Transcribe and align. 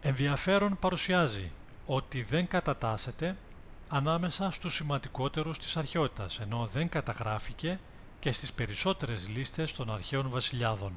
ενδιαφέρον 0.00 0.78
παρουσιάζει 0.78 1.52
ότι 1.86 2.22
δεν 2.22 2.46
κατατάσσεται 2.46 3.36
ανάμεσα 3.88 4.50
στους 4.50 4.74
σημαντικότερους 4.74 5.58
της 5.58 5.76
αρχαιότητας 5.76 6.40
ενώ 6.40 6.66
δεν 6.66 6.88
καταγράφηκε 6.88 7.78
και 8.20 8.32
στις 8.32 8.52
περισσότερες 8.52 9.28
λίστες 9.28 9.72
των 9.72 9.90
αρχαίων 9.92 10.28
βασιλιάδων 10.28 10.92